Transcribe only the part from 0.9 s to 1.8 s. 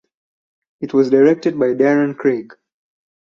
was directed by